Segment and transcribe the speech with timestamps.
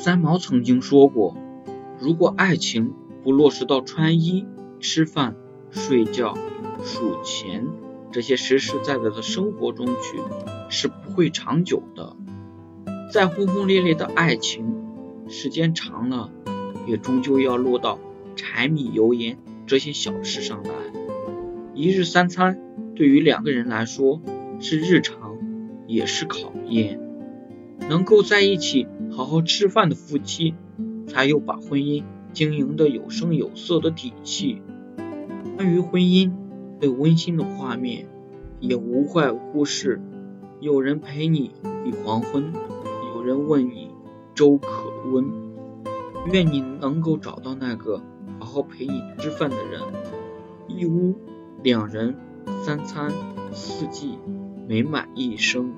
[0.00, 1.36] 三毛曾经说过，
[1.98, 4.46] 如果爱情不落实到穿衣、
[4.78, 5.34] 吃饭、
[5.72, 6.34] 睡觉、
[6.84, 7.66] 数钱
[8.12, 10.20] 这些实实在在的生活中去，
[10.68, 12.16] 是不会长久的。
[13.12, 14.72] 再轰轰烈烈的爱情，
[15.26, 16.30] 时间长了，
[16.86, 17.98] 也终究要落到
[18.36, 19.36] 柴米油盐
[19.66, 20.70] 这些小事上来。
[21.74, 22.60] 一日三餐
[22.94, 24.22] 对于两个人来说
[24.60, 25.36] 是日常，
[25.88, 27.00] 也是考验。
[27.88, 30.54] 能够在一起好好吃饭的夫妻，
[31.06, 34.62] 才有把婚姻经营的有声有色的底气。
[35.56, 36.32] 关于婚姻
[36.80, 38.06] 最温馨的画面，
[38.60, 40.00] 也无坏乎是
[40.60, 41.52] 有人陪你
[41.84, 42.52] 立黄昏，
[43.14, 43.90] 有人问你
[44.34, 44.68] 粥可
[45.10, 45.48] 温。
[46.32, 48.02] 愿你能够找到那个
[48.38, 49.80] 好好陪你吃饭的人，
[50.66, 51.14] 一屋
[51.62, 52.16] 两人，
[52.62, 53.10] 三餐
[53.52, 54.18] 四季，
[54.68, 55.72] 美满一生。